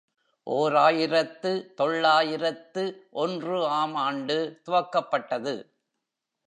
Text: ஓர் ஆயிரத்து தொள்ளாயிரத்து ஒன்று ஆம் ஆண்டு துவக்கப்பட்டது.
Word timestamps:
ஓர் 0.47 0.75
ஆயிரத்து 0.75 1.73
தொள்ளாயிரத்து 1.75 3.07
ஒன்று 3.11 3.65
ஆம் 3.67 3.95
ஆண்டு 3.95 4.61
துவக்கப்பட்டது. 4.65 5.55